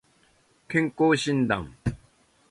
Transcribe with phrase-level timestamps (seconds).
[0.67, 1.75] 健康診断